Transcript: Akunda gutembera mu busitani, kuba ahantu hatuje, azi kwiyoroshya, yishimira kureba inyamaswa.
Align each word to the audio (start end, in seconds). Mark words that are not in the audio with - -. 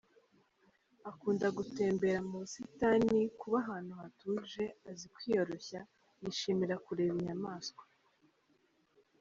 Akunda 1.11 1.47
gutembera 1.57 2.19
mu 2.27 2.35
busitani, 2.41 3.17
kuba 3.39 3.57
ahantu 3.63 3.91
hatuje, 4.01 4.63
azi 4.89 5.05
kwiyoroshya, 5.13 5.79
yishimira 6.21 6.75
kureba 6.85 7.13
inyamaswa. 7.21 7.83